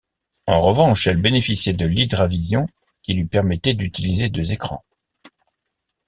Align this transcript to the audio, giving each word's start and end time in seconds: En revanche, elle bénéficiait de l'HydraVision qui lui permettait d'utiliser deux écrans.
En 0.47 0.61
revanche, 0.61 1.05
elle 1.05 1.21
bénéficiait 1.21 1.73
de 1.73 1.85
l'HydraVision 1.85 2.65
qui 3.03 3.13
lui 3.13 3.25
permettait 3.27 3.75
d'utiliser 3.75 4.29
deux 4.29 4.51
écrans. 4.51 4.83